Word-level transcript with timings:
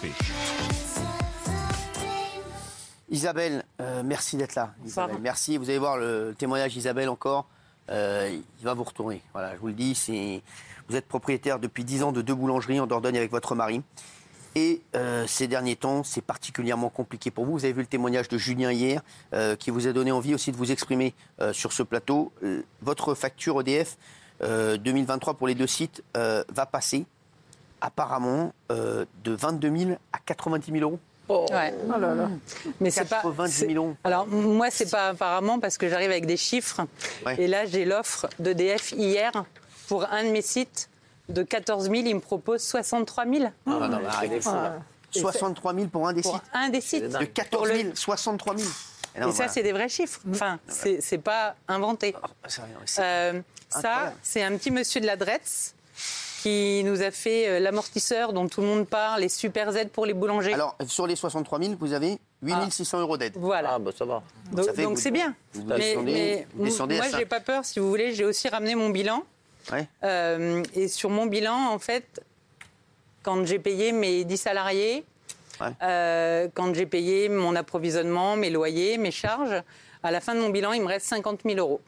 café. 0.00 0.12
Isabelle, 3.10 3.64
euh, 3.80 4.02
merci 4.04 4.36
d'être 4.36 4.54
là. 4.54 4.72
Isabelle, 4.84 5.18
merci. 5.20 5.56
Vous 5.56 5.68
allez 5.68 5.78
voir 5.78 5.98
le 5.98 6.34
témoignage 6.38 6.74
d'Isabelle 6.74 7.08
encore. 7.08 7.48
Euh, 7.90 8.30
il 8.32 8.64
va 8.64 8.74
vous 8.74 8.84
retourner. 8.84 9.20
Voilà, 9.32 9.54
je 9.54 9.60
vous 9.60 9.66
le 9.66 9.72
dis. 9.72 9.94
C'est... 9.94 10.42
Vous 10.88 10.96
êtes 10.96 11.06
propriétaire 11.06 11.58
depuis 11.58 11.84
10 11.84 12.02
ans 12.04 12.12
de 12.12 12.22
deux 12.22 12.34
boulangeries 12.34 12.80
en 12.80 12.86
Dordogne 12.86 13.16
avec 13.16 13.30
votre 13.30 13.54
mari. 13.54 13.82
Et 14.56 14.82
euh, 14.96 15.26
ces 15.28 15.46
derniers 15.46 15.76
temps, 15.76 16.02
c'est 16.02 16.20
particulièrement 16.20 16.88
compliqué 16.88 17.30
pour 17.30 17.44
vous. 17.44 17.52
Vous 17.52 17.64
avez 17.64 17.72
vu 17.72 17.82
le 17.82 17.86
témoignage 17.86 18.28
de 18.28 18.38
Julien 18.38 18.72
hier, 18.72 19.02
euh, 19.32 19.54
qui 19.54 19.70
vous 19.70 19.86
a 19.86 19.92
donné 19.92 20.10
envie 20.10 20.34
aussi 20.34 20.50
de 20.50 20.56
vous 20.56 20.72
exprimer 20.72 21.14
euh, 21.40 21.52
sur 21.52 21.72
ce 21.72 21.84
plateau. 21.84 22.32
Votre 22.82 23.14
facture 23.14 23.60
EDF 23.60 23.96
euh, 24.42 24.76
2023 24.78 25.34
pour 25.34 25.46
les 25.46 25.54
deux 25.54 25.66
sites 25.66 26.02
euh, 26.16 26.42
va 26.48 26.66
passer 26.66 27.06
apparemment 27.80 28.52
euh, 28.70 29.04
de 29.24 29.32
22 29.32 29.76
000 29.76 29.90
à 30.12 30.18
90 30.24 30.72
000 30.72 30.82
euros. 30.84 30.98
Ouais. 31.52 31.72
Mais 32.80 32.90
c'est 32.90 33.04
pas. 33.04 33.16
90 33.22 33.52
c'est- 33.52 33.66
000 33.68 33.84
euros. 33.84 33.96
Alors 34.04 34.26
moi, 34.26 34.68
c'est 34.70 34.90
pas 34.90 35.08
apparemment 35.08 35.60
parce 35.60 35.78
que 35.78 35.88
j'arrive 35.88 36.10
avec 36.10 36.26
des 36.26 36.36
chiffres. 36.36 36.80
Ouais. 37.24 37.36
Et 37.40 37.46
là, 37.46 37.66
j'ai 37.66 37.84
l'offre 37.84 38.28
d'EDF 38.40 38.92
hier 38.92 39.30
pour 39.88 40.04
un 40.10 40.24
de 40.24 40.30
mes 40.30 40.42
sites 40.42 40.88
de 41.28 41.42
14 41.44 41.84
000. 41.84 41.94
Il 42.06 42.14
me 42.16 42.20
propose 42.20 42.62
63 42.62 43.24
000 43.26 43.44
Ah, 43.44 43.50
non, 43.66 43.88
mais 44.00 44.06
arrêtez. 44.08 44.40
63 45.12 45.74
000 45.74 45.86
pour 45.88 46.08
un 46.08 46.12
des 46.12 46.22
pour 46.22 46.34
sites. 46.34 46.42
un 46.52 46.68
des 46.68 46.80
sites. 46.80 47.08
De 47.08 47.24
14 47.24 47.68
000, 47.68 47.88
63 47.94 48.56
000. 48.56 48.68
Et 49.16 49.20
non, 49.20 49.26
Et 49.28 49.30
ça, 49.30 49.36
voilà. 49.38 49.52
c'est 49.52 49.62
des 49.62 49.72
vrais 49.72 49.88
chiffres. 49.88 50.20
Enfin, 50.30 50.58
c'est 50.68 51.00
c'est 51.00 51.18
pas 51.18 51.54
inventé. 51.68 52.14
Ah, 52.22 52.28
rien, 52.48 52.64
c'est- 52.86 53.02
Euh, 53.02 53.40
ça, 53.68 54.12
c'est 54.22 54.42
un 54.42 54.56
petit 54.56 54.70
monsieur 54.70 55.00
de 55.00 55.06
la 55.06 55.16
Dretz 55.16 55.74
qui 56.42 56.82
nous 56.84 57.02
a 57.02 57.10
fait 57.10 57.48
euh, 57.48 57.60
l'amortisseur 57.60 58.32
dont 58.32 58.48
tout 58.48 58.60
le 58.60 58.66
monde 58.66 58.86
parle, 58.86 59.20
les 59.20 59.28
super 59.28 59.76
aides 59.76 59.90
pour 59.90 60.06
les 60.06 60.14
boulangers. 60.14 60.54
Alors, 60.54 60.76
sur 60.86 61.06
les 61.06 61.16
63 61.16 61.58
000, 61.60 61.74
vous 61.78 61.92
avez 61.92 62.18
8 62.42 62.70
600 62.70 63.00
euros 63.00 63.16
d'aide. 63.16 63.34
voilà. 63.36 63.72
Ah, 63.74 63.78
bah 63.78 63.90
ça 63.96 64.04
va. 64.04 64.22
Donc 64.52 64.64
ça 64.64 64.72
fait 64.72 64.82
donc 64.82 64.94
vous- 64.96 65.00
c'est 65.00 65.10
bien. 65.10 65.34
vous 65.54 65.64
Mais, 65.64 65.76
descendez- 65.76 66.12
mais 66.12 66.46
vous 66.54 66.64
descendez 66.64 66.98
à 66.98 67.08
moi, 67.08 67.18
j'ai 67.18 67.26
pas 67.26 67.40
peur. 67.40 67.64
Si 67.64 67.78
vous 67.78 67.88
voulez, 67.88 68.14
j'ai 68.14 68.24
aussi 68.24 68.48
ramené 68.48 68.74
mon 68.74 68.88
bilan. 68.90 69.22
Ouais. 69.72 69.86
Euh, 70.04 70.62
et 70.74 70.88
sur 70.88 71.10
mon 71.10 71.26
bilan, 71.26 71.68
en 71.70 71.78
fait, 71.78 72.20
quand 73.22 73.44
j'ai 73.46 73.58
payé 73.58 73.92
mes 73.92 74.24
10 74.24 74.38
salariés, 74.38 75.04
Ouais. 75.60 75.68
euh, 75.82 76.48
quand 76.54 76.74
j'ai 76.74 76.86
payé 76.86 77.28
mon 77.28 77.54
approvisionnement, 77.54 78.34
mes 78.36 78.48
loyers, 78.48 78.96
mes 78.96 79.10
charges, 79.10 79.62
à 80.02 80.10
la 80.10 80.20
fin 80.22 80.34
de 80.34 80.40
mon 80.40 80.48
bilan, 80.48 80.72
il 80.72 80.80
me 80.80 80.86
reste 80.88 81.06
50 81.06 81.40
000 81.44 81.58
euros. 81.58 81.82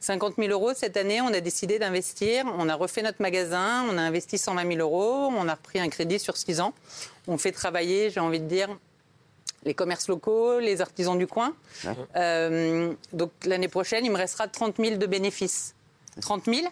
50 0.00 0.34
000 0.36 0.48
euros, 0.50 0.72
cette 0.74 0.96
année, 0.96 1.20
on 1.20 1.28
a 1.28 1.40
décidé 1.40 1.78
d'investir. 1.78 2.44
On 2.58 2.68
a 2.68 2.74
refait 2.74 3.02
notre 3.02 3.20
magasin, 3.22 3.84
on 3.90 3.96
a 3.98 4.02
investi 4.02 4.38
120 4.38 4.74
000 4.74 4.80
euros, 4.80 5.32
on 5.36 5.48
a 5.48 5.54
repris 5.54 5.80
un 5.80 5.88
crédit 5.88 6.18
sur 6.18 6.36
6 6.36 6.60
ans. 6.60 6.74
On 7.26 7.38
fait 7.38 7.52
travailler, 7.52 8.10
j'ai 8.10 8.20
envie 8.20 8.40
de 8.40 8.46
dire, 8.46 8.68
les 9.64 9.74
commerces 9.74 10.08
locaux, 10.08 10.60
les 10.60 10.80
artisans 10.80 11.18
du 11.18 11.26
coin. 11.26 11.54
Euh, 12.14 12.92
donc 13.12 13.32
l'année 13.44 13.68
prochaine, 13.68 14.04
il 14.04 14.12
me 14.12 14.16
restera 14.16 14.48
30 14.48 14.76
000 14.78 14.96
de 14.96 15.06
bénéfices. 15.06 15.74
30 16.20 16.44
000, 16.46 16.66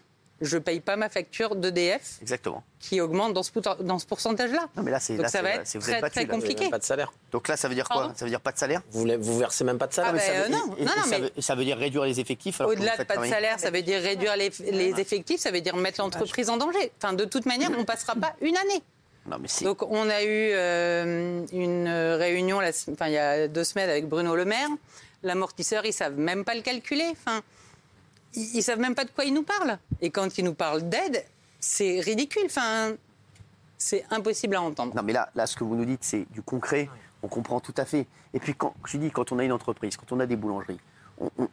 je 0.45 0.57
ne 0.57 0.63
paye 0.63 0.81
pas 0.81 0.97
ma 0.97 1.09
facture 1.09 1.57
d'EDF 1.57 2.19
Exactement. 2.23 2.63
qui 2.81 3.01
augmente 3.01 3.33
dans 3.35 3.43
ce, 3.43 3.51
pourta- 3.51 3.77
dans 3.81 3.99
ce 3.99 4.07
pourcentage-là. 4.07 4.67
Non, 4.77 4.83
mais 4.83 4.91
là, 4.91 5.01
c'est 5.01 5.15
Donc 5.15 5.23
là, 5.23 5.29
ça 5.29 5.39
c'est- 5.39 5.43
va 5.43 5.51
être 5.55 5.67
c'est- 5.67 5.79
vous 5.79 5.85
très, 5.91 6.01
battu, 6.01 6.27
compliqué. 6.27 6.69
pas 6.71 6.79
de 6.79 6.85
salaire. 6.85 7.13
Donc 7.33 7.49
là, 7.49 7.57
ça 7.57 7.69
veut 7.69 7.75
dire 7.75 7.89
quoi? 7.89 8.03
Pardon? 8.03 8.15
Ça 8.17 8.25
veut 8.25 8.31
dire 8.31 8.41
pas 8.41 8.53
de 8.53 8.59
salaire? 8.59 8.83
Vous, 8.91 9.01
voulez- 9.01 9.17
vous 9.17 9.39
versez 9.39 9.65
même 9.65 9.79
pas 9.79 9.87
de 9.87 9.93
salaire. 9.95 10.13
Ah, 10.17 10.19
ça 11.41 11.55
veut- 11.55 11.65
dire 11.65 11.77
réduire 11.79 12.05
les 12.05 12.21
effectifs 12.21 12.61
Au-delà 12.61 12.97
de 12.97 13.05
pas 13.05 13.17
de 13.17 13.27
salaire, 13.27 13.59
ça 13.59 13.71
veut 13.71 13.83
dire 13.83 14.01
réduire 14.03 14.37
les, 14.37 14.51
les 14.71 15.01
effectifs, 15.01 15.41
ça 15.41 15.51
veut 15.51 15.61
dire 15.61 15.77
mettre 15.77 16.01
l'entreprise 16.01 16.51
en 16.51 16.57
danger. 16.57 16.93
Enfin, 17.03 17.13
de 17.15 17.25
toute 17.25 17.47
manière, 17.47 17.71
on 17.75 17.79
ne 17.81 17.85
passera 17.85 18.15
pas 18.15 18.35
une 18.41 18.57
année. 18.57 18.83
Non, 19.27 19.39
mais 19.41 19.49
c'est. 19.49 19.65
Donc, 19.65 19.83
on 19.83 20.11
a 20.11 20.23
eu 20.23 20.51
euh, 20.53 21.47
une 21.53 21.89
réunion 21.89 22.61
la 22.61 22.69
enfin, 22.93 23.07
il 23.07 23.15
y 23.15 23.19
a 23.19 23.49
deux 23.49 23.65
semaines 23.65 23.89
avec 23.89 24.07
Bruno 24.07 24.37
Le 24.37 24.45
Maire. 24.45 24.69
L'amortisseur, 25.23 25.87
ils 25.87 25.95
savent 25.95 26.19
même 26.19 26.45
pas 26.45 26.55
le 26.55 26.61
calculer. 26.61 27.07
Enfin, 27.13 27.41
ils, 28.35 28.57
ils 28.57 28.63
savent 28.63 28.79
même 28.79 28.95
pas 28.95 29.05
de 29.05 29.11
quoi 29.11 29.25
ils 29.25 29.35
nous 29.35 29.43
parlent. 29.43 29.79
Et 30.01 30.11
quand 30.11 30.39
ils 30.39 30.45
nous 30.45 30.55
parlent 30.55 30.89
d'aide, 30.89 31.25
c'est 31.61 32.01
ridicule. 32.01 32.45
Enfin, 32.47 32.93
c'est 33.79 34.05
impossible 34.11 34.57
à 34.57 34.63
entendre. 34.63 34.95
Non, 34.95 35.03
mais 35.03 35.13
là, 35.13 35.31
là, 35.35 35.47
ce 35.47 35.57
que 35.57 35.65
vous 35.65 35.77
nous 35.77 35.85
dites, 35.85 36.05
c'est 36.05 36.27
du 36.33 36.43
concret. 36.43 36.89
On 37.23 37.29
comprend 37.29 37.61
tout 37.61 37.75
à 37.77 37.85
fait. 37.85 38.07
Et 38.35 38.41
puis, 38.41 38.55
quand 38.55 38.75
je 38.87 38.99
dis, 38.99 39.11
quand 39.11 39.33
on 39.33 39.39
a 39.39 39.45
une 39.45 39.53
entreprise, 39.53 39.97
quand 39.97 40.13
on 40.13 40.21
a 40.21 40.27
des 40.27 40.37
boulangeries, 40.37 40.81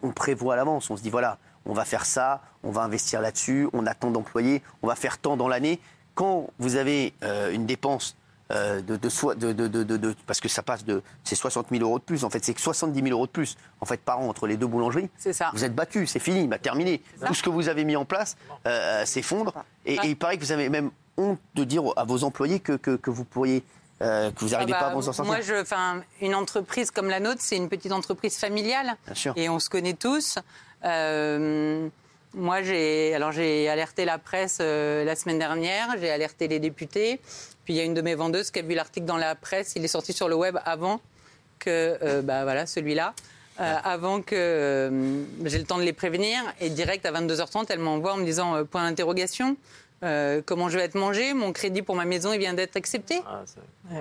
on 0.01 0.11
prévoit 0.11 0.55
à 0.55 0.57
l'avance. 0.57 0.89
On 0.89 0.97
se 0.97 1.03
dit, 1.03 1.09
voilà, 1.09 1.37
on 1.65 1.73
va 1.73 1.85
faire 1.85 2.05
ça, 2.05 2.41
on 2.63 2.71
va 2.71 2.81
investir 2.81 3.21
là-dessus, 3.21 3.67
on 3.73 3.85
a 3.85 3.93
tant 3.93 4.11
d'employés, 4.11 4.61
on 4.81 4.87
va 4.87 4.95
faire 4.95 5.17
tant 5.17 5.37
dans 5.37 5.47
l'année. 5.47 5.79
Quand 6.15 6.49
vous 6.59 6.75
avez 6.75 7.13
euh, 7.23 7.51
une 7.51 7.65
dépense 7.65 8.17
euh, 8.51 8.81
de, 8.81 8.95
de, 8.97 9.09
soi- 9.09 9.35
de, 9.35 9.53
de- 9.53 9.67
de- 9.67 9.83
de- 9.83 9.97
de- 9.97 10.15
parce 10.27 10.39
que 10.39 10.49
ça 10.49 10.61
passe 10.61 10.83
de, 10.85 11.01
c'est 11.23 11.35
60 11.35 11.67
000 11.71 11.81
euros 11.83 11.99
de 11.99 12.03
plus. 12.03 12.23
En 12.23 12.29
fait, 12.29 12.43
c'est 12.43 12.53
que 12.53 12.61
70 12.61 13.01
000 13.01 13.11
euros 13.15 13.25
de 13.25 13.31
plus. 13.31 13.55
En 13.79 13.85
fait, 13.85 13.99
par 14.01 14.19
an 14.19 14.27
entre 14.27 14.47
les 14.47 14.57
deux 14.57 14.67
boulangeries. 14.67 15.09
C'est 15.17 15.33
ça. 15.33 15.51
Vous 15.53 15.63
êtes 15.63 15.73
battu, 15.75 16.05
c'est 16.07 16.19
fini, 16.19 16.47
bah, 16.47 16.57
terminé. 16.59 17.01
Tout 17.25 17.33
ce 17.33 17.41
que 17.43 17.49
vous 17.49 17.69
avez 17.69 17.83
mis 17.85 17.95
en 17.95 18.05
place 18.05 18.35
euh, 18.67 19.05
s'effondre. 19.05 19.53
Et, 19.85 19.95
et 19.95 19.99
il 20.07 20.17
paraît 20.17 20.37
que 20.37 20.43
vous 20.43 20.51
avez 20.51 20.69
même 20.69 20.91
honte 21.17 21.39
de 21.55 21.63
dire 21.63 21.83
à 21.95 22.03
vos 22.03 22.23
employés 22.23 22.59
que, 22.59 22.73
que, 22.73 22.95
que 22.95 23.09
vous 23.09 23.25
pourriez, 23.25 23.63
euh, 24.01 24.31
que 24.31 24.39
vous 24.45 24.49
n'arrivez 24.51 24.73
Ah 24.75 24.79
pas 24.79 24.85
bah, 24.87 24.91
à 24.91 24.95
vous 24.95 25.09
en 25.09 25.13
sortir. 25.13 25.25
Moi, 25.33 25.41
je, 25.41 25.63
une 26.25 26.35
entreprise 26.35 26.91
comme 26.91 27.09
la 27.09 27.19
nôtre, 27.19 27.41
c'est 27.41 27.57
une 27.57 27.69
petite 27.69 27.91
entreprise 27.91 28.37
familiale. 28.37 28.95
Bien 29.05 29.15
sûr. 29.15 29.33
Et 29.35 29.49
on 29.49 29.59
se 29.59 29.69
connaît 29.69 29.93
tous. 29.93 30.37
Euh, 30.83 31.87
moi, 32.33 32.61
j'ai, 32.61 33.13
alors 33.15 33.31
j'ai 33.31 33.67
alerté 33.69 34.05
la 34.05 34.17
presse 34.17 34.59
euh, 34.61 35.03
la 35.03 35.15
semaine 35.15 35.39
dernière. 35.39 35.95
J'ai 35.99 36.09
alerté 36.09 36.47
les 36.47 36.59
députés. 36.59 37.19
Puis 37.65 37.73
il 37.73 37.77
y 37.77 37.79
a 37.79 37.83
une 37.83 37.93
de 37.93 38.01
mes 38.01 38.15
vendeuses 38.15 38.51
qui 38.51 38.59
a 38.59 38.61
vu 38.61 38.73
l'article 38.73 39.05
dans 39.05 39.17
la 39.17 39.35
presse. 39.35 39.73
Il 39.75 39.83
est 39.83 39.87
sorti 39.89 40.13
sur 40.13 40.27
le 40.29 40.35
web 40.35 40.57
avant 40.65 40.99
que, 41.59 41.97
euh, 42.01 42.21
bah 42.21 42.43
voilà, 42.43 42.65
celui-là. 42.65 43.13
euh, 43.59 43.75
avant 43.83 44.21
que 44.21 44.33
euh, 44.35 45.23
j'ai 45.45 45.59
le 45.59 45.65
temps 45.65 45.77
de 45.77 45.83
les 45.83 45.93
prévenir. 45.93 46.39
Et 46.59 46.69
direct 46.69 47.05
à 47.05 47.11
22h30, 47.11 47.65
elle 47.69 47.79
m'envoie 47.79 48.13
en 48.13 48.17
me 48.17 48.25
disant 48.25 48.55
euh, 48.55 48.63
point 48.63 48.83
d'interrogation. 48.89 49.55
euh, 50.03 50.41
comment 50.43 50.69
je 50.69 50.77
vais 50.79 50.85
être 50.85 50.95
mangé 50.95 51.33
Mon 51.35 51.51
crédit 51.53 51.83
pour 51.83 51.95
ma 51.95 52.05
maison, 52.05 52.33
il 52.33 52.39
vient 52.39 52.55
d'être 52.55 52.75
accepté. 52.77 53.21
Ah, 53.27 53.41
c'est- 53.45 53.93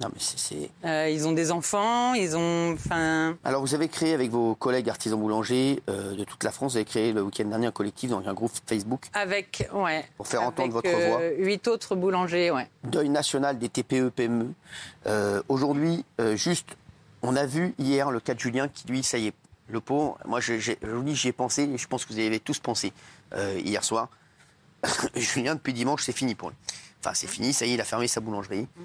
Non, 0.00 0.08
mais 0.12 0.20
c'est- 0.20 0.70
Euh, 0.84 1.08
ils 1.10 1.26
ont 1.26 1.32
des 1.32 1.50
enfants, 1.50 2.14
ils 2.14 2.36
ont. 2.36 2.72
Enfin. 2.74 3.36
Alors, 3.42 3.60
vous 3.62 3.74
avez 3.74 3.88
créé 3.88 4.14
avec 4.14 4.30
vos 4.30 4.54
collègues 4.54 4.88
artisans 4.88 5.18
boulangers 5.18 5.82
euh, 5.90 6.14
de 6.14 6.22
toute 6.22 6.44
la 6.44 6.52
France, 6.52 6.72
vous 6.72 6.76
avez 6.76 6.84
créé 6.84 7.12
le 7.12 7.20
week-end 7.22 7.46
dernier 7.46 7.66
un 7.66 7.72
collectif 7.72 8.10
dans 8.10 8.26
un 8.28 8.32
groupe 8.32 8.52
Facebook, 8.66 9.06
Avec. 9.12 9.68
Ouais. 9.72 10.04
Pour 10.16 10.28
faire 10.28 10.42
entendre 10.42 10.72
votre 10.72 10.88
voix. 10.88 11.20
Huit 11.38 11.66
autres 11.66 11.96
boulangers, 11.96 12.52
ouais. 12.52 12.68
Deuil 12.84 13.08
national 13.08 13.58
des 13.58 13.68
TPE, 13.68 14.10
PME. 14.10 14.52
Euh, 15.06 15.42
Aujourd'hui, 15.48 16.04
euh, 16.20 16.36
juste, 16.36 16.68
on 17.22 17.34
a 17.34 17.44
vu 17.46 17.74
hier 17.78 18.12
le 18.12 18.20
cas 18.20 18.34
de 18.34 18.38
Julien 18.40 18.68
qui, 18.68 18.86
lui, 18.86 19.02
ça 19.02 19.18
y 19.18 19.26
est, 19.28 19.34
le 19.68 19.80
pauvre, 19.80 20.16
moi, 20.26 20.38
je, 20.40 20.58
j'ai- 20.58 20.78
je 20.80 20.90
vous 20.90 21.02
dis, 21.02 21.16
j'y 21.16 21.28
ai 21.28 21.32
pensé, 21.32 21.62
et 21.64 21.76
je 21.76 21.88
pense 21.88 22.04
que 22.04 22.12
vous 22.12 22.20
y 22.20 22.24
avez 22.26 22.38
tous 22.38 22.60
pensé 22.60 22.92
euh, 23.34 23.60
hier 23.64 23.82
soir. 23.82 24.08
Julien, 25.16 25.56
depuis 25.56 25.72
dimanche, 25.72 26.04
c'est 26.04 26.12
fini 26.16 26.36
pour 26.36 26.50
lui. 26.50 26.56
Enfin, 27.00 27.14
c'est 27.14 27.26
fini, 27.26 27.52
ça 27.52 27.66
y 27.66 27.70
est, 27.70 27.74
il 27.74 27.80
a 27.80 27.84
fermé 27.84 28.06
sa 28.08 28.20
boulangerie. 28.20 28.66
Euh, 28.78 28.82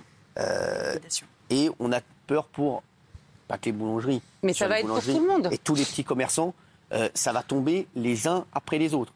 et 1.50 1.70
on 1.80 1.92
a 1.92 2.02
peur 2.28 2.46
pour, 2.46 2.84
pas 3.48 3.58
que 3.58 3.66
les 3.66 3.72
boulangeries. 3.72 4.22
Mais 4.42 4.54
ça 4.54 4.68
va 4.68 4.80
être 4.80 4.88
pour 4.88 5.02
tout 5.02 5.20
le 5.20 5.28
monde. 5.28 5.50
Et 5.52 5.58
tous 5.58 5.76
les 5.76 5.84
petits 5.84 6.04
commerçants, 6.04 6.54
euh, 6.92 7.10
ça 7.14 7.32
va 7.34 7.44
tomber 7.44 7.88
les 7.96 8.28
uns 8.28 8.46
après 8.54 8.78
les 8.78 8.94
autres. 8.94 9.14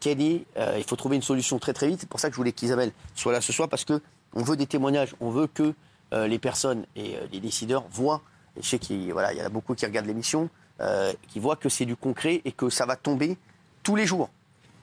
Kelly, 0.00 0.44
euh, 0.56 0.74
il 0.78 0.84
faut 0.84 0.96
trouver 0.96 1.16
une 1.16 1.22
solution 1.22 1.58
très 1.58 1.72
très 1.72 1.88
vite. 1.88 2.00
C'est 2.00 2.08
pour 2.08 2.20
ça 2.20 2.28
que 2.28 2.34
je 2.34 2.36
voulais 2.36 2.52
qu'Isabelle 2.52 2.92
soit 3.14 3.32
là 3.32 3.40
ce 3.40 3.52
soir, 3.52 3.68
parce 3.68 3.84
que 3.84 4.00
on 4.34 4.42
veut 4.42 4.56
des 4.56 4.66
témoignages, 4.66 5.14
on 5.20 5.30
veut 5.30 5.46
que 5.46 5.74
euh, 6.12 6.28
les 6.28 6.38
personnes 6.38 6.86
et 6.94 7.16
euh, 7.16 7.26
les 7.32 7.40
décideurs 7.40 7.84
voient. 7.90 8.22
Et 8.56 8.62
je 8.62 8.68
sais 8.68 8.78
qu'il 8.78 9.12
voilà, 9.12 9.32
y 9.32 9.42
en 9.42 9.46
a 9.46 9.48
beaucoup 9.48 9.74
qui 9.74 9.84
regardent 9.86 10.06
l'émission, 10.06 10.48
euh, 10.80 11.12
qui 11.28 11.40
voient 11.40 11.56
que 11.56 11.68
c'est 11.68 11.84
du 11.84 11.96
concret 11.96 12.42
et 12.44 12.52
que 12.52 12.70
ça 12.70 12.86
va 12.86 12.96
tomber 12.96 13.36
tous 13.82 13.96
les 13.96 14.06
jours. 14.06 14.28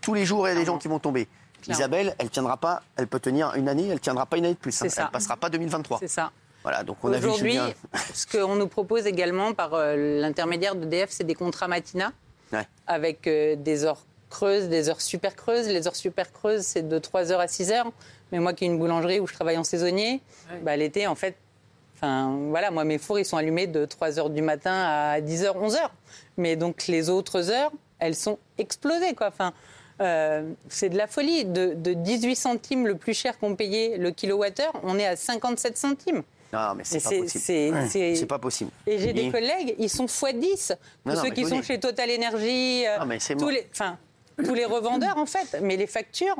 Tous 0.01 0.13
les 0.13 0.25
jours, 0.25 0.47
il 0.47 0.53
y 0.53 0.55
a 0.55 0.59
des 0.59 0.65
gens 0.65 0.77
qui 0.77 0.89
vont 0.89 0.99
tomber. 0.99 1.27
Clairement. 1.63 1.79
Isabelle, 1.79 2.15
elle 2.19 2.29
tiendra 2.29 2.57
pas, 2.57 2.81
elle 2.95 3.07
peut 3.07 3.19
tenir 3.19 3.53
une 3.55 3.67
année, 3.69 3.87
elle 3.87 3.99
tiendra 3.99 4.25
pas 4.25 4.37
une 4.37 4.45
année 4.45 4.53
de 4.53 4.59
plus. 4.59 4.73
hein. 4.81 4.85
C'est 4.85 4.89
ça. 4.89 5.03
Elle 5.05 5.11
passera 5.11 5.35
pas 5.37 5.49
2023. 5.49 5.99
C'est 5.99 6.07
ça. 6.07 6.31
Voilà, 6.61 6.83
donc 6.83 6.97
on 7.03 7.11
a 7.11 7.17
vu 7.17 7.25
Aujourd'hui, 7.27 7.51
Julien. 7.53 7.73
ce 8.13 8.25
qu'on 8.27 8.55
nous 8.55 8.67
propose 8.67 9.05
également 9.05 9.53
par 9.53 9.73
euh, 9.73 10.21
l'intermédiaire 10.21 10.75
de 10.75 10.85
DF, 10.85 11.09
c'est 11.09 11.23
des 11.25 11.35
contrats 11.35 11.67
matinat 11.67 12.11
Ouais. 12.53 12.67
avec 12.85 13.25
euh, 13.25 13.55
des 13.55 13.83
heures 13.83 14.05
creuses, 14.29 14.69
des 14.69 14.87
heures 14.89 15.01
super 15.01 15.35
creuses. 15.35 15.67
Les 15.67 15.87
heures 15.87 15.95
super 15.95 16.31
creuses, 16.31 16.61
c'est 16.61 16.87
de 16.87 16.99
3h 16.99 17.35
à 17.37 17.47
6h. 17.47 17.83
Mais 18.31 18.39
moi 18.39 18.53
qui 18.53 18.63
ai 18.63 18.67
une 18.67 18.77
boulangerie 18.77 19.19
où 19.19 19.25
je 19.27 19.33
travaille 19.33 19.57
en 19.57 19.63
saisonnier, 19.63 20.21
bah, 20.61 20.75
l'été, 20.77 21.07
en 21.07 21.15
fait, 21.15 21.35
enfin, 21.95 22.35
voilà, 22.49 22.69
moi, 22.71 22.83
mes 22.83 22.97
fours, 22.97 23.17
ils 23.19 23.25
sont 23.25 23.37
allumés 23.37 23.67
de 23.67 23.85
3h 23.85 24.31
du 24.31 24.41
matin 24.41 24.73
à 24.73 25.19
10h, 25.21 25.53
11h. 25.57 25.79
Mais 26.37 26.55
donc, 26.55 26.87
les 26.87 27.09
autres 27.09 27.49
heures, 27.51 27.71
elles 27.99 28.15
sont 28.15 28.37
explosées, 28.57 29.13
quoi. 29.15 29.27
Enfin, 29.27 29.53
euh, 30.01 30.51
c'est 30.69 30.89
de 30.89 30.97
la 30.97 31.07
folie. 31.07 31.45
De, 31.45 31.73
de 31.75 31.93
18 31.93 32.35
centimes 32.35 32.87
le 32.87 32.95
plus 32.95 33.13
cher 33.13 33.37
qu'on 33.39 33.55
payait 33.55 33.97
le 33.97 34.11
kilowattheure, 34.11 34.73
on 34.83 34.97
est 34.99 35.05
à 35.07 35.15
57 35.15 35.77
centimes. 35.77 36.23
Non, 36.51 36.75
mais 36.75 36.83
c'est 36.83 37.01
pas 37.01 37.09
possible. 37.09 37.43
c'est- 37.89 38.19
Ouais, 38.21 38.25
pas 38.27 38.39
possible. 38.39 38.71
Et 38.85 38.99
j'ai 38.99 39.11
des 39.13 39.31
collègues, 39.31 39.75
ils 39.79 39.89
sont 39.89 40.05
x10. 40.05 40.67
Tous 40.67 40.75
Non, 41.05 41.15
non, 41.15 41.21
ceux 41.23 41.29
qui 41.31 41.45
sont 41.45 41.61
chez 41.63 41.79
Total 41.79 42.09
Energy, 42.11 42.85
euh, 42.85 42.97
Ah, 42.99 43.05
mais 43.05 43.19
c'est 43.19 43.35
tous, 43.35 43.49
les, 43.49 43.67
enfin, 43.71 43.97
tous 44.43 44.53
les 44.53 44.65
revendeurs, 44.65 45.17
en 45.17 45.25
fait. 45.25 45.59
Mais 45.63 45.77
les 45.77 45.87
factures, 45.87 46.35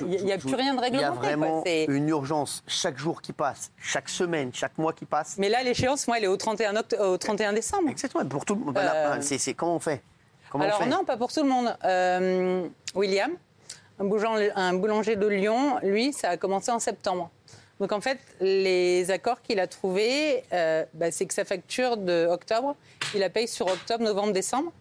il 0.00 0.24
n'y 0.24 0.32
a, 0.32 0.38
plus 0.38 0.54
rien 0.54 0.74
de 0.74 0.80
Il 0.88 0.98
y 0.98 1.04
a 1.04 1.10
réglementé. 1.12 1.20
quoi. 1.20 1.20
vraiment 1.20 1.62
C'est- 1.66 1.84
une 1.84 2.08
urgence 2.08 2.64
chaque 2.66 2.96
jour 2.98 3.20
qui 3.20 3.32
passe, 3.34 3.70
chaque 3.78 4.08
semaine, 4.08 4.50
chaque 4.54 4.76
mois 4.78 4.92
qui 4.94 5.04
passe. 5.04 5.36
Mais 5.38 5.48
là, 5.50 5.62
l'échéance, 5.62 6.08
moi, 6.08 6.16
elle 6.16 6.24
est 6.24 6.28
au 6.28 6.36
31, 6.38 6.74
oct- 6.74 6.98
au 6.98 7.18
31 7.18 7.52
décembre. 7.52 7.90
Exactement. 7.90 8.24
Pour 8.24 8.44
tout 8.46 8.54
le 8.54 8.60
monde. 8.64 8.74
Là, 8.74 9.12
Euh, 9.12 9.18
c'est, 9.20 9.36
c'est- 9.38 9.52
comment 9.54 9.76
on 9.76 9.80
fait? 9.80 10.00
Comment 10.58 10.64
Alors 10.64 10.80
on 10.80 10.84
fait 10.84 10.90
non, 10.90 11.04
pas 11.04 11.16
pour 11.16 11.32
tout 11.32 11.42
le 11.42 11.48
monde. 11.48 11.76
Euh, 11.84 12.66
William, 12.94 13.32
un 13.98 14.04
boulanger, 14.04 14.50
un 14.56 14.74
boulanger 14.74 15.16
de 15.16 15.26
Lyon, 15.26 15.78
lui, 15.82 16.12
ça 16.12 16.30
a 16.30 16.36
commencé 16.36 16.70
en 16.70 16.78
septembre. 16.78 17.30
Donc 17.80 17.92
en 17.92 18.00
fait, 18.00 18.18
les 18.40 19.10
accords 19.10 19.42
qu'il 19.42 19.60
a 19.60 19.66
trouvés, 19.66 20.44
euh, 20.52 20.84
bah, 20.94 21.10
c'est 21.10 21.26
que 21.26 21.34
sa 21.34 21.44
facture 21.44 21.96
de 21.98 22.26
octobre, 22.26 22.74
il 23.14 23.20
la 23.20 23.28
paye 23.28 23.46
sur 23.48 23.66
octobre, 23.66 24.02
novembre, 24.02 24.32
décembre. 24.32 24.72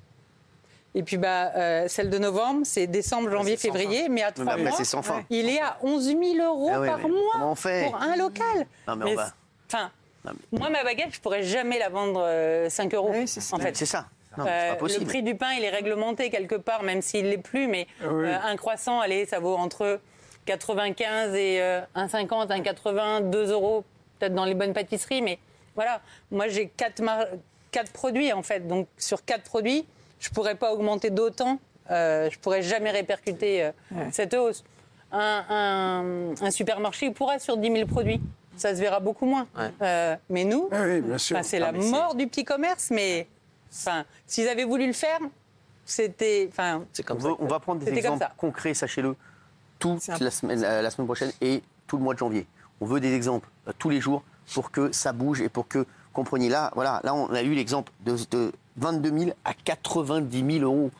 Et 0.97 1.03
puis 1.03 1.17
bah, 1.17 1.51
euh, 1.57 1.89
celle 1.89 2.09
de 2.09 2.17
novembre, 2.17 2.61
c'est 2.63 2.87
décembre, 2.87 3.29
janvier, 3.29 3.57
février, 3.57 4.07
mais 4.07 4.21
à 4.23 4.27
Mais 4.27 4.31
trois 4.45 4.55
mois, 4.57 4.71
fin. 5.03 5.23
il 5.29 5.49
est 5.49 5.59
à 5.59 5.77
11 5.83 6.05
000 6.05 6.21
euros 6.41 6.69
Ah 6.71 6.79
ouais, 6.79 6.87
par 6.87 6.99
mais 6.99 7.09
mois 7.09 7.19
comment 7.33 7.51
on 7.51 7.55
fait 7.55 7.83
pour 7.85 7.95
un 8.01 8.15
local. 8.15 8.65
Non, 8.87 8.95
mais 8.95 9.11
on 9.11 9.15
va- 9.15 9.33
Enfin, 9.67 9.91
Non, 10.23 10.31
moi, 10.53 10.69
ma 10.69 10.83
baguette, 10.85 11.13
je 11.13 11.19
pourrais 11.19 11.43
jamais 11.43 11.79
la 11.79 11.89
vendre 11.89 12.21
euh, 12.23 12.69
5 12.69 12.93
euros. 12.93 13.11
Oui, 13.13 13.27
c'est 13.27 13.41
ça. 13.41 13.57
en 13.57 13.59
fait. 13.59 13.75
C'est 13.75 13.85
ça. 13.85 14.05
Non, 14.37 14.45
Euh, 14.47 14.69
pas 14.71 14.75
possible. 14.75 15.01
le 15.03 15.07
prix 15.07 15.23
du 15.23 15.35
pain, 15.35 15.51
il 15.57 15.63
est 15.63 15.69
réglementé 15.69 16.29
quelque 16.29 16.55
part, 16.55 16.83
même 16.83 17.01
s'il 17.01 17.29
l'est 17.29 17.37
plus. 17.37 17.67
Mais 17.67 17.87
euh, 18.03 18.35
un 18.43 18.55
croissant, 18.57 18.99
allez, 18.99 19.25
ça 19.25 19.39
vaut 19.39 19.55
entre 19.55 19.99
95 20.45 21.33
et 21.35 21.61
euh, 21.61 21.81
1,50, 21.95 22.49
1,80, 22.49 23.29
2 23.29 23.51
euros, 23.51 23.83
peut-être 24.19 24.33
dans 24.35 24.45
les 24.45 24.53
bonnes 24.55 24.73
pâtisseries. 24.73 25.21
Mais 25.21 25.39
voilà, 25.75 26.01
moi 26.31 26.47
j'ai 26.47 26.67
quatre, 26.69 27.01
mar- 27.01 27.25
quatre 27.71 27.91
produits 27.91 28.31
en 28.33 28.43
fait. 28.43 28.67
Donc 28.67 28.87
sur 28.97 29.23
quatre 29.25 29.43
produits, 29.43 29.85
je 30.19 30.29
pourrais 30.29 30.55
pas 30.55 30.71
augmenter 30.73 31.09
d'autant. 31.09 31.59
Euh, 31.91 32.29
je 32.31 32.39
pourrais 32.39 32.61
jamais 32.63 32.91
répercuter 32.91 33.63
euh, 33.63 33.71
cette 34.11 34.33
hausse. 34.33 34.63
Un, 35.11 35.43
un- 35.49 36.45
un 36.45 36.51
supermarché, 36.51 37.07
il 37.07 37.13
pourra 37.13 37.39
sur 37.39 37.57
10 37.57 37.71
000 37.71 37.87
produits. 37.87 38.21
Ça 38.57 38.73
se 38.73 38.79
verra 38.79 38.99
beaucoup 39.01 39.25
moins. 39.25 39.47
Euh, 39.81 40.15
mais 40.29 40.45
nous, 40.45 40.69
Ah 40.71 40.83
oui, 40.85 41.03
c'est 41.43 41.59
la 41.59 41.71
mort 41.73 42.15
du 42.15 42.25
petit 42.27 42.45
commerce, 42.45 42.89
mais 42.89 43.27
enfin, 43.71 44.05
s'ils 44.27 44.47
avaient 44.47 44.63
voulu 44.65 44.87
le 44.87 44.93
faire, 44.93 45.19
c'était. 45.85 46.47
Enfin, 46.51 46.83
C'est 46.93 47.03
On, 47.03 47.07
comme 47.07 47.17
veut- 47.19 47.29
ça. 47.31 47.35
on 47.39 47.47
va 47.47 47.59
prendre 47.59 47.83
des 47.83 47.91
exemples 47.93 48.19
ça. 48.23 48.31
concrets, 48.37 48.73
sachez-le, 48.73 49.15
toute 49.79 50.07
la 50.07 50.31
semaine, 50.31 50.61
la, 50.61 50.81
la 50.81 50.89
semaine 50.89 51.07
prochaine 51.07 51.31
et 51.41 51.61
tout 51.87 51.97
le 51.97 52.03
mois 52.03 52.13
de 52.13 52.19
janvier. 52.19 52.47
On 52.81 52.85
veut 52.85 52.99
des 52.99 53.13
exemples 53.13 53.47
euh, 53.67 53.71
tous 53.77 53.89
les 53.89 54.01
jours 54.01 54.23
pour 54.53 54.71
que 54.71 54.91
ça 54.91 55.11
bouge 55.13 55.41
et 55.41 55.49
pour 55.49 55.67
que, 55.67 55.85
compreniez, 56.13 56.49
là, 56.49 56.71
voilà, 56.75 57.01
là 57.03 57.13
on 57.13 57.29
a 57.33 57.41
eu 57.41 57.53
l'exemple 57.53 57.91
de, 58.05 58.15
de 58.31 58.51
22 58.77 59.17
000 59.19 59.31
à 59.45 59.53
90 59.53 60.59
000 60.59 60.63
euros. 60.65 60.91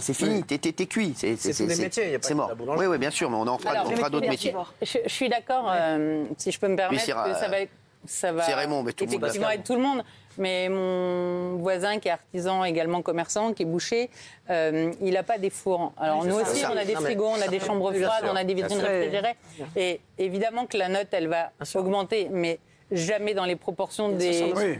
C'est 0.00 0.14
fini, 0.14 0.44
t'es, 0.44 0.58
cuit. 0.86 1.12
C'est, 1.16 2.34
mort. 2.34 2.52
Oui, 2.78 2.86
oui, 2.86 2.98
bien 2.98 3.10
sûr, 3.10 3.28
mais 3.28 3.36
on 3.36 3.48
en 3.48 3.58
fera, 3.58 4.10
d'autres 4.10 4.28
métiers. 4.28 4.54
Je, 4.80 4.98
je 5.04 5.08
suis 5.12 5.28
d'accord, 5.28 5.68
euh, 5.72 6.24
si 6.38 6.52
je 6.52 6.60
peux 6.60 6.68
me 6.68 6.76
permettre, 6.76 7.04
que 7.04 7.10
ça 7.10 7.48
va, 7.48 7.66
ça 8.06 8.32
va 8.32 8.44
c'est 8.44 8.54
Raymond, 8.54 8.82
mais 8.84 8.92
tout 8.92 9.04
le 9.04 9.10
monde 9.10 9.20
effectivement 9.22 9.46
va 9.48 9.54
être 9.54 9.64
tout 9.64 9.74
le 9.74 9.80
monde. 9.82 10.04
Mais 10.38 10.68
mon 10.68 11.56
voisin 11.56 11.98
qui 11.98 12.08
est 12.08 12.12
artisan, 12.12 12.64
également 12.64 13.02
commerçant, 13.02 13.52
qui 13.52 13.62
est 13.62 13.66
boucher, 13.66 14.10
euh, 14.50 14.90
il 15.00 15.12
n'a 15.14 15.22
pas 15.22 15.38
des 15.38 15.50
fours. 15.50 15.92
Alors 15.98 16.24
nous 16.24 16.34
aussi, 16.36 16.64
on 16.66 16.76
a 16.76 16.84
des 16.84 16.94
frigos, 16.94 17.26
on 17.36 17.40
a 17.40 17.48
des 17.48 17.60
chambres 17.60 17.92
froides, 17.92 18.24
on 18.30 18.36
a 18.36 18.44
des 18.44 18.54
vitrines 18.54 18.78
réfrigérées. 18.80 19.36
Et 19.76 20.00
évidemment 20.18 20.66
que 20.66 20.76
la 20.76 20.88
note, 20.88 21.08
elle 21.12 21.28
va 21.28 21.50
augmenter, 21.74 22.28
mais 22.30 22.58
jamais 22.90 23.34
dans 23.34 23.44
les 23.44 23.56
proportions 23.56 24.10
des... 24.10 24.52
Oui. 24.54 24.78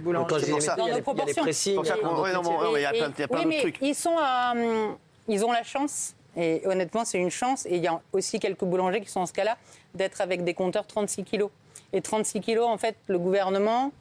Ça. 0.60 0.76
il 0.78 0.84
y 0.84 0.88
a 0.88 0.88
y 0.88 0.90
a 0.90 0.94
les 0.96 1.02
proportions. 1.02 1.42
pressings, 1.42 1.74
Pour 1.76 1.86
ça 1.86 1.94
qu'on- 1.96 2.76
il 2.76 2.82
y 2.82 2.84
a 2.84 2.90
plein- 2.92 3.10
plein 3.10 3.46
oui, 3.46 3.58
trucs. 3.60 3.78
Ils 3.80 3.94
sont 3.94 4.16
à, 4.18 4.52
hum, 4.52 4.96
ils 5.28 5.44
ont 5.44 5.52
la 5.52 5.62
chance, 5.62 6.14
et 6.36 6.62
honnêtement, 6.66 7.04
c'est 7.04 7.18
une 7.18 7.30
chance. 7.30 7.64
Et 7.66 7.76
il 7.76 7.82
y 7.82 7.86
a 7.86 8.00
aussi 8.12 8.38
quelques 8.38 8.64
boulangers 8.64 9.00
qui 9.00 9.08
sont 9.10 9.20
en 9.20 9.26
ce 9.26 9.32
cas-là 9.32 9.56
d'être 9.94 10.20
avec 10.20 10.44
des 10.44 10.54
compteurs 10.54 10.86
36 10.86 11.24
kilos. 11.24 11.50
Et 11.94 12.00
36 12.00 12.40
kilos, 12.40 12.66
en 12.66 12.76
fait, 12.78 12.96
le 13.06 13.18
gouvernement 13.18 13.92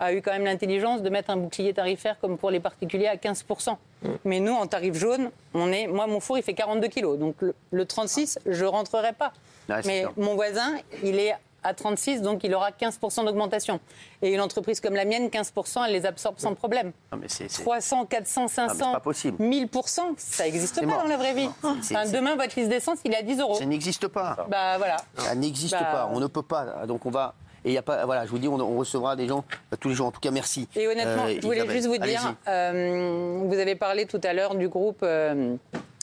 a 0.00 0.12
eu 0.12 0.22
quand 0.22 0.32
même 0.32 0.44
l'intelligence 0.44 1.02
de 1.02 1.08
mettre 1.10 1.30
un 1.30 1.36
bouclier 1.36 1.72
tarifaire 1.74 2.16
comme 2.20 2.38
pour 2.38 2.50
les 2.50 2.60
particuliers 2.60 3.06
à 3.08 3.16
15%. 3.16 3.76
Mais 4.24 4.40
nous, 4.40 4.52
en 4.52 4.66
tarif 4.66 4.94
jaune, 4.94 5.30
on 5.54 5.70
est, 5.72 5.86
moi, 5.86 6.06
mon 6.06 6.20
four, 6.20 6.38
il 6.38 6.42
fait 6.42 6.54
42 6.54 6.88
kilos. 6.88 7.18
Donc 7.18 7.36
le, 7.40 7.54
le 7.70 7.84
36, 7.86 8.38
je 8.46 8.64
rentrerai 8.64 9.12
pas. 9.12 9.32
Ouais, 9.68 9.76
c'est 9.82 9.86
Mais 9.88 10.00
sûr. 10.02 10.12
mon 10.16 10.34
voisin, 10.34 10.74
il 11.04 11.18
est 11.18 11.34
à 11.64 11.74
36, 11.74 12.22
donc 12.22 12.42
il 12.42 12.52
aura 12.56 12.70
15% 12.72 13.24
d'augmentation. 13.24 13.78
Et 14.20 14.34
une 14.34 14.40
entreprise 14.40 14.80
comme 14.80 14.94
la 14.96 15.04
mienne, 15.04 15.28
15%, 15.28 15.84
elle 15.86 15.92
les 15.92 16.04
absorbe 16.06 16.34
sans 16.40 16.54
problème. 16.56 16.90
Non, 17.12 17.18
mais 17.22 17.28
c'est, 17.28 17.48
c'est- 17.48 17.62
300, 17.62 18.06
400, 18.06 18.48
500, 18.48 18.92
pas 18.94 18.98
possible. 18.98 19.36
1000%, 19.40 20.00
ça 20.16 20.42
n'existe 20.42 20.80
pas 20.80 20.86
mort. 20.86 21.02
dans 21.02 21.08
la 21.08 21.16
vraie 21.16 21.34
vie. 21.34 21.48
Non, 21.62 21.76
Enfin, 21.78 22.04
demain, 22.10 22.34
votre 22.34 22.58
liste 22.58 22.68
d'essence, 22.68 22.98
il 23.04 23.12
est 23.12 23.18
à 23.18 23.22
10 23.22 23.38
euros. 23.38 23.54
ça 23.54 23.64
n'existe 23.66 24.08
pas. 24.08 24.44
Bah 24.48 24.76
voilà. 24.78 24.96
Ça 25.16 25.36
n'existe 25.36 25.72
Bah, 25.74 25.84
pas. 25.84 26.10
On 26.12 26.18
ne 26.18 26.26
peut 26.26 26.42
pas. 26.42 26.84
Donc 26.88 27.06
on 27.06 27.10
va. 27.10 27.34
Et 27.64 27.70
il 27.70 27.72
y 27.74 27.78
a 27.78 27.82
pas. 27.82 28.04
Voilà, 28.06 28.24
je 28.26 28.30
vous 28.30 28.38
dis, 28.38 28.48
on, 28.48 28.54
on 28.60 28.76
recevra 28.78 29.14
des 29.16 29.28
gens 29.28 29.44
euh, 29.72 29.76
tous 29.78 29.88
les 29.88 29.94
jours. 29.94 30.06
En 30.06 30.10
tout 30.12 30.20
cas, 30.20 30.30
merci. 30.30 30.68
Et 30.76 30.88
honnêtement, 30.88 31.24
Euh, 31.26 31.36
je 31.40 31.42
voulais 31.46 31.58
Isabelle. 31.58 31.76
juste 31.76 31.88
vous 31.88 31.98
dire, 31.98 32.34
euh, 32.48 33.40
vous 33.44 33.58
avez 33.58 33.74
parlé 33.76 34.06
tout 34.06 34.20
à 34.24 34.32
l'heure 34.32 34.54
du 34.54 34.68
groupe 34.68 35.04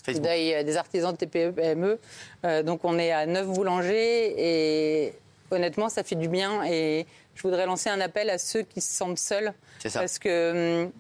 des 0.08 0.78
artisans 0.78 1.12
de 1.12 1.18
TPE 1.18 1.52
PME. 1.52 2.00
Euh, 2.46 2.64
donc 2.64 2.84
on 2.84 2.98
est 2.98 3.12
à 3.12 3.26
9 3.26 3.48
boulangers 3.48 4.34
et 4.38 5.14
honnêtement, 5.52 5.90
ça 5.90 6.04
fait 6.04 6.16
du 6.16 6.28
bien. 6.30 6.64
Et 6.66 7.06
je 7.36 7.42
voudrais 7.44 7.66
lancer 7.66 7.90
un 7.90 8.00
appel 8.02 8.30
à 8.30 8.38
ceux 8.38 8.64
qui 8.64 8.82
se 8.82 8.92
sentent 8.92 9.20
seuls. 9.20 9.54
Ça. 9.86 10.00
Parce 10.00 10.20
que 10.20 10.84
hum, 10.86 10.92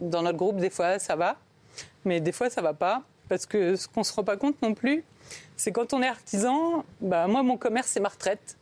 dans 0.00 0.22
notre 0.22 0.36
groupe, 0.38 0.56
des 0.58 0.70
fois, 0.70 0.98
ça 0.98 1.16
va, 1.16 1.36
mais 2.04 2.20
des 2.20 2.32
fois, 2.32 2.50
ça 2.50 2.60
va 2.62 2.74
pas. 2.74 3.02
Parce 3.28 3.46
que 3.46 3.76
ce 3.76 3.88
qu'on 3.88 4.04
se 4.04 4.12
rend 4.12 4.24
pas 4.24 4.36
compte 4.36 4.60
non 4.62 4.74
plus, 4.74 5.04
c'est 5.56 5.72
quand 5.72 5.92
on 5.92 6.02
est 6.02 6.08
artisan, 6.08 6.84
bah, 7.00 7.26
moi, 7.26 7.42
mon 7.42 7.56
commerce, 7.56 7.88
c'est 7.88 8.00
ma 8.00 8.08
retraite. 8.08 8.56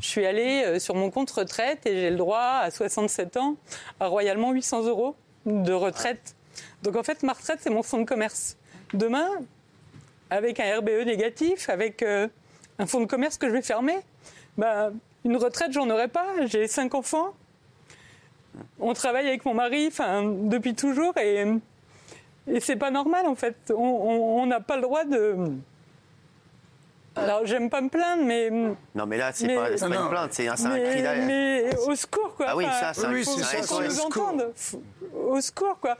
Je 0.00 0.06
suis 0.06 0.26
allée 0.26 0.62
euh, 0.64 0.78
sur 0.78 0.94
mon 0.94 1.10
compte 1.10 1.30
retraite 1.30 1.86
et 1.86 1.94
j'ai 1.94 2.10
le 2.10 2.16
droit, 2.16 2.60
à 2.62 2.70
67 2.70 3.36
ans, 3.38 3.56
à 3.98 4.06
royalement 4.06 4.52
800 4.52 4.84
euros 4.86 5.16
de 5.46 5.72
retraite. 5.72 6.34
Donc 6.82 6.96
en 6.96 7.02
fait, 7.02 7.22
ma 7.22 7.32
retraite, 7.32 7.60
c'est 7.62 7.70
mon 7.70 7.82
fonds 7.82 7.98
de 7.98 8.04
commerce. 8.04 8.56
Demain, 8.92 9.28
avec 10.30 10.60
un 10.60 10.78
RBE 10.78 11.06
négatif, 11.06 11.68
avec 11.70 12.02
euh, 12.02 12.28
un 12.78 12.86
fonds 12.86 13.00
de 13.00 13.06
commerce 13.06 13.38
que 13.38 13.48
je 13.48 13.52
vais 13.52 13.62
fermer, 13.62 13.96
bah, 14.58 14.90
une 15.24 15.36
retraite, 15.36 15.72
j'en 15.72 15.88
aurai 15.88 16.08
pas. 16.08 16.26
J'ai 16.46 16.68
cinq 16.68 16.94
enfants. 16.94 17.34
On 18.80 18.92
travaille 18.94 19.26
avec 19.26 19.44
mon 19.44 19.54
mari 19.54 19.90
depuis 20.44 20.74
toujours 20.74 21.16
et, 21.18 21.44
et 22.46 22.60
c'est 22.60 22.76
pas 22.76 22.90
normal 22.90 23.26
en 23.26 23.34
fait. 23.34 23.72
On 23.76 24.46
n'a 24.46 24.60
pas 24.60 24.76
le 24.76 24.82
droit 24.82 25.04
de. 25.04 25.36
Alors 27.16 27.46
j'aime 27.46 27.70
pas 27.70 27.80
me 27.80 27.88
plaindre, 27.88 28.24
mais. 28.24 28.50
Non, 28.50 29.06
mais 29.06 29.16
là, 29.16 29.30
c'est 29.32 29.46
Mais- 29.46 29.54
pas, 29.56 29.76
c'est 29.76 29.88
pas 29.88 29.94
une 29.96 30.08
plainte, 30.08 30.32
c'est 30.32 30.48
un, 30.48 30.52
un 30.52 30.68
mais, 30.74 30.90
cri 30.90 31.02
d'alerte. 31.02 31.26
mais 31.26 31.76
au 31.86 31.94
secours 31.94 32.34
quoi. 32.36 32.46
Ah 32.50 32.56
oui, 32.56 32.64
ça, 32.78 32.92
c'est 32.94 33.06
un- 33.06 33.12
Oui, 33.12 33.20
un 33.22 33.24
Au 35.14 35.40
secours 35.40 35.78
quoi. 35.80 35.96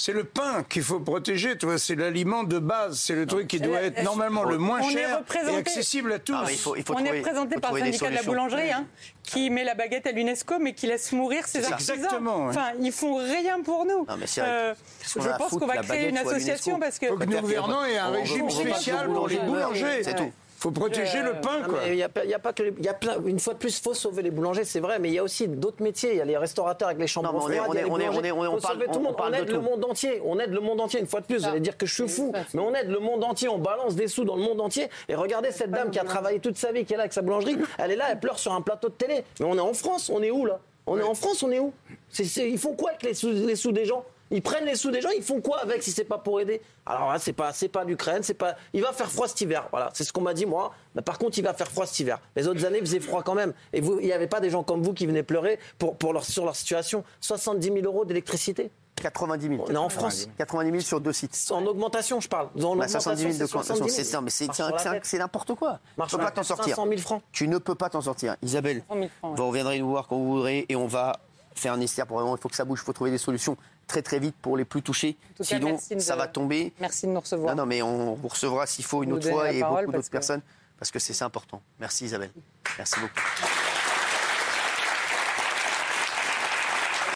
C'est 0.00 0.14
le 0.14 0.24
pain 0.24 0.64
qu'il 0.66 0.82
faut 0.82 0.98
protéger, 0.98 1.58
tu 1.58 1.66
vois, 1.66 1.76
c'est 1.76 1.94
l'aliment 1.94 2.42
de 2.42 2.58
base, 2.58 2.98
c'est 2.98 3.14
le 3.14 3.26
truc 3.26 3.46
qui 3.48 3.60
doit 3.60 3.82
être 3.82 4.02
normalement 4.02 4.44
le 4.44 4.56
moins 4.56 4.80
cher 4.80 5.22
et 5.46 5.56
accessible 5.56 6.10
à 6.14 6.18
tous. 6.18 6.34
Ah, 6.34 6.46
il 6.50 6.56
faut, 6.56 6.74
il 6.74 6.82
faut 6.82 6.94
On 6.94 6.96
trouver, 6.96 7.16
est 7.16 7.18
représenté 7.18 7.56
faut 7.56 7.60
par 7.60 7.74
le 7.74 7.80
syndicat 7.80 8.08
de 8.08 8.14
la 8.14 8.22
boulangerie, 8.22 8.72
hein, 8.72 8.86
qui 9.22 9.50
met 9.50 9.62
la 9.62 9.74
baguette 9.74 10.06
à 10.06 10.12
l'UNESCO, 10.12 10.58
mais 10.58 10.72
qui 10.72 10.86
laisse 10.86 11.12
mourir 11.12 11.46
ses 11.46 11.70
artisans. 11.70 11.96
Exactement, 11.96 12.44
ouais. 12.44 12.48
Enfin, 12.48 12.68
ils 12.80 12.92
font 12.92 13.16
rien 13.16 13.60
pour 13.60 13.84
nous. 13.84 14.06
Non, 14.08 14.16
mais. 14.18 14.24
Euh, 14.38 14.74
je 15.02 15.36
pense 15.36 15.50
qu'on 15.50 15.66
va 15.66 15.82
créer 15.82 16.08
une 16.08 16.16
association 16.16 16.78
parce 16.78 16.98
que. 16.98 17.06
faut 17.06 17.16
que 17.16 17.24
nos 17.24 17.30
Peut-être 17.32 17.42
gouvernants 17.42 17.84
aient 17.84 17.98
un 17.98 18.08
régime 18.08 18.46
le 18.46 18.50
spécial 18.52 19.06
pour 19.12 19.28
les 19.28 19.36
boulangers. 19.36 20.02
C'est 20.02 20.16
tout. 20.16 20.32
Faut 20.60 20.70
protéger 20.70 21.22
le 21.22 21.40
pain, 21.40 21.62
quoi. 21.66 21.78
Il 21.88 21.94
y 21.94 22.02
a, 22.02 22.08
pas- 22.10 22.24
il 22.24 22.30
y 22.30 22.34
a 22.34 22.38
pas 22.38 22.52
que 22.52 22.62
les- 22.62 22.74
il 22.78 22.84
y 22.84 22.88
a 22.88 22.92
plein, 22.94 23.16
une 23.24 23.38
fois 23.40 23.54
de 23.54 23.58
plus, 23.58 23.78
il 23.78 23.82
faut 23.82 23.94
sauver 23.94 24.22
les 24.22 24.30
boulangers, 24.30 24.64
c'est 24.64 24.80
vrai, 24.80 24.98
mais 24.98 25.08
il 25.08 25.14
y 25.14 25.18
a 25.18 25.22
aussi 25.24 25.48
d'autres 25.48 25.82
métiers. 25.82 26.10
Il 26.12 26.18
y 26.18 26.20
a 26.20 26.24
les 26.26 26.36
restaurateurs 26.36 26.88
avec 26.88 27.00
les 27.00 27.06
chambres 27.06 27.32
Non, 27.32 27.38
on 27.44 27.48
est- 27.50 27.58
on 27.60 27.72
est- 27.74 27.78
est- 27.78 27.84
est- 27.84 28.60
parle- 28.60 28.78
tout 28.84 28.90
le 28.92 28.98
on 28.98 29.00
monde. 29.00 29.16
parle 29.16 29.32
on 29.34 29.36
de 29.38 29.42
aide 29.42 29.48
le 29.48 29.54
tout. 29.54 29.60
monde 29.62 29.84
entier. 29.86 30.20
On 30.24 30.38
aide 30.38 30.50
le 30.52 30.60
monde 30.60 30.80
entier. 30.80 31.00
Une 31.00 31.06
fois 31.06 31.20
de 31.20 31.26
plus, 31.26 31.38
vous 31.38 31.46
allez 31.48 31.60
dire 31.60 31.76
que 31.78 31.86
je 31.86 31.94
suis 31.94 32.08
fou, 32.08 32.32
mais 32.54 32.60
on 32.60 32.74
aide 32.74 32.90
le 32.90 32.98
monde 32.98 33.24
entier. 33.24 33.48
On 33.48 33.58
balance 33.58 33.94
des 33.94 34.06
sous 34.06 34.24
dans 34.24 34.36
le 34.36 34.42
monde 34.42 34.60
entier. 34.60 34.88
Et 35.08 35.14
regardez 35.14 35.50
cette 35.50 35.70
dame 35.70 35.90
qui 35.90 35.98
a 35.98 36.04
travaillé 36.04 36.40
toute 36.40 36.58
sa 36.58 36.72
vie, 36.72 36.84
qui 36.84 36.92
est 36.92 36.96
là 36.96 37.04
avec 37.04 37.12
sa 37.14 37.22
boulangerie. 37.22 37.56
Elle 37.78 37.92
est 37.92 37.96
là, 37.96 38.06
elle 38.10 38.20
pleure 38.20 38.38
sur 38.38 38.52
un 38.52 38.60
plateau 38.60 38.88
de 38.88 38.94
télé. 38.94 39.24
Mais 39.40 39.46
on 39.46 39.56
est 39.56 39.60
en 39.60 39.72
France. 39.72 40.10
On 40.12 40.22
est 40.22 40.30
où 40.30 40.44
là? 40.44 40.58
On 40.86 40.98
est 40.98 41.02
en 41.02 41.14
France. 41.14 41.42
On 41.42 41.50
est 41.50 41.58
où? 41.58 41.72
C'est- 42.10 42.24
c'est- 42.24 42.50
Ils 42.50 42.58
font 42.58 42.74
quoi 42.74 42.90
avec 42.90 43.02
les 43.02 43.14
sous, 43.14 43.30
les 43.30 43.56
sous 43.56 43.72
des 43.72 43.86
gens? 43.86 44.04
Ils 44.30 44.42
prennent 44.42 44.64
les 44.64 44.74
sous 44.76 44.90
des 44.90 45.00
gens, 45.00 45.10
ils 45.16 45.22
font 45.22 45.40
quoi 45.40 45.58
avec 45.60 45.82
si 45.82 45.90
c'est 45.92 46.04
pas 46.04 46.18
pour 46.18 46.40
aider? 46.40 46.60
Alors 46.86 47.12
là, 47.12 47.18
c'est 47.18 47.32
pas, 47.32 47.52
c'est 47.52 47.68
pas 47.68 47.84
l'Ukraine, 47.84 48.22
c'est 48.22 48.34
pas. 48.34 48.54
Il 48.72 48.82
va 48.82 48.92
faire 48.92 49.10
froid 49.10 49.26
cet 49.28 49.40
hiver. 49.40 49.68
Voilà, 49.70 49.90
c'est 49.94 50.04
ce 50.04 50.12
qu'on 50.12 50.20
m'a 50.20 50.34
dit 50.34 50.46
moi. 50.46 50.72
Mais 50.94 51.02
par 51.02 51.18
contre, 51.18 51.38
il 51.38 51.44
va 51.44 51.54
faire 51.54 51.68
froid 51.70 51.86
cet 51.86 51.98
hiver. 52.00 52.20
Les 52.36 52.46
autres 52.48 52.64
années, 52.64 52.78
il 52.78 52.84
faisait 52.86 53.00
froid 53.00 53.22
quand 53.22 53.34
même. 53.34 53.52
Et 53.72 53.80
vous, 53.80 53.98
il 54.00 54.06
n'y 54.06 54.12
avait 54.12 54.26
pas 54.28 54.40
des 54.40 54.50
gens 54.50 54.62
comme 54.62 54.82
vous 54.82 54.92
qui 54.94 55.06
venaient 55.06 55.22
pleurer 55.22 55.58
pour, 55.78 55.96
pour 55.96 56.12
leur, 56.12 56.24
sur 56.24 56.44
leur 56.44 56.56
situation. 56.56 57.04
70 57.20 57.66
000 57.72 57.78
euros 57.84 58.04
d'électricité 58.04 58.70
90 58.96 59.48
000. 59.48 59.64
On 59.66 59.72
est 59.72 59.76
en 59.78 59.88
France. 59.88 60.28
90 60.36 60.70
000 60.70 60.80
sur 60.82 61.00
deux 61.00 61.12
sites. 61.14 61.34
en 61.50 61.64
augmentation, 61.64 62.20
je 62.20 62.28
parle. 62.28 62.48
En 62.48 62.58
Bah, 62.58 62.64
augmentation, 62.66 63.00
70 63.00 63.22
000 63.22 63.32
de 63.32 63.38
c'est 63.38 63.46
70 63.46 63.68
consommation. 63.68 63.86
000. 63.86 63.96
C'est 63.96 64.04
ça, 64.04 64.20
mais 64.20 65.00
c'est 65.02 65.18
n'importe 65.18 65.54
quoi. 65.54 65.78
Tu 65.94 65.98
Marche 65.98 66.12
ne 66.12 66.18
peux 66.18 66.24
pas 66.24 66.30
t'en 66.30 66.42
sortir. 66.42 66.76
500 66.76 66.86
000 66.88 67.00
francs. 67.00 67.22
Tu 67.32 67.48
ne 67.48 67.58
peux 67.58 67.74
pas 67.74 67.88
t'en 67.88 68.02
sortir. 68.02 68.36
Isabelle, 68.42 68.82
500 68.88 69.00
000 69.00 69.10
francs, 69.18 69.30
ouais. 69.32 69.36
vous 69.38 69.48
reviendrez 69.48 69.78
nous 69.78 69.88
voir 69.88 70.06
quand 70.06 70.16
vous 70.18 70.32
voudrez 70.32 70.66
et 70.68 70.76
on 70.76 70.86
va 70.86 71.18
faire 71.54 71.72
un 71.72 71.76
nécessaire 71.76 72.06
pour 72.06 72.18
vraiment, 72.18 72.36
il 72.36 72.40
faut 72.40 72.48
que 72.48 72.56
ça 72.56 72.64
bouge, 72.64 72.80
il 72.82 72.84
faut 72.86 72.92
trouver 72.92 73.10
des 73.10 73.18
solutions 73.18 73.56
très 73.86 74.02
très 74.02 74.18
vite 74.18 74.36
pour 74.40 74.56
les 74.56 74.64
plus 74.64 74.82
touchés. 74.82 75.16
cas, 75.36 75.44
Sinon, 75.44 75.78
de- 75.90 75.98
ça 76.00 76.16
va 76.16 76.26
tomber. 76.28 76.72
Merci 76.80 77.06
de 77.06 77.12
nous 77.12 77.20
recevoir. 77.20 77.54
Non, 77.54 77.62
non, 77.62 77.66
mais 77.66 77.82
on 77.82 78.14
vous 78.14 78.28
recevra 78.28 78.66
s'il 78.66 78.84
faut 78.84 79.02
une 79.02 79.10
Vous 79.10 79.16
autre 79.16 79.28
fois 79.30 79.50
et 79.50 79.60
beaucoup 79.62 79.92
d'autres 79.92 80.06
que- 80.06 80.12
personnes 80.12 80.42
parce 80.78 80.90
que 80.90 80.98
c'est 80.98 81.20
important. 81.22 81.60
Merci 81.80 82.04
Isabelle. 82.06 82.30
Merci 82.78 83.00
beaucoup. 83.00 83.49